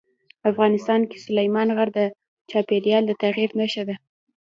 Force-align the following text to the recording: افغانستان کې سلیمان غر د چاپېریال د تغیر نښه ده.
افغانستان 0.51 1.01
کې 1.09 1.17
سلیمان 1.25 1.67
غر 1.77 1.89
د 1.97 1.99
چاپېریال 2.51 3.03
د 3.07 3.11
تغیر 3.23 3.49
نښه 3.59 3.83
ده. 3.87 3.95